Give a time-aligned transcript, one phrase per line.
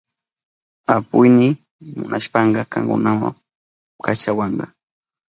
[0.95, 1.47] Apuyni
[1.99, 3.27] munashpanka kankunama
[4.05, 4.65] kachawanka.